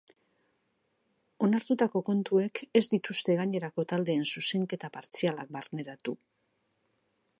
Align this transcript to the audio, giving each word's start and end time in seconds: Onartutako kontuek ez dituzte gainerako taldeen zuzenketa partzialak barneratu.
Onartutako 1.47 2.01
kontuek 2.07 2.61
ez 2.81 2.83
dituzte 2.95 3.37
gainerako 3.43 3.87
taldeen 3.93 4.27
zuzenketa 4.37 4.91
partzialak 4.97 5.53
barneratu. 5.59 6.17